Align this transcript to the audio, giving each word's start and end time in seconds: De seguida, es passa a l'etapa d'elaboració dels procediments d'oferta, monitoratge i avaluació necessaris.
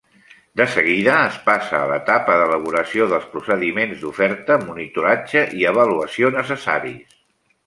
De 0.59 0.65
seguida, 0.75 1.17
es 1.31 1.35
passa 1.49 1.81
a 1.81 1.89
l'etapa 1.91 2.37
d'elaboració 2.39 3.07
dels 3.11 3.27
procediments 3.35 4.01
d'oferta, 4.07 4.59
monitoratge 4.71 5.45
i 5.61 5.69
avaluació 5.75 6.33
necessaris. 6.41 7.17